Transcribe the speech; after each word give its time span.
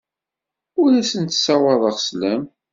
Ur 0.81 0.91
asent-ssawaḍeɣ 1.01 1.95
sslam. 1.99 2.43